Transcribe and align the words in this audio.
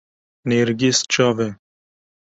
nêrgîz 0.47 0.97
çav 1.11 1.37
e 1.47 1.49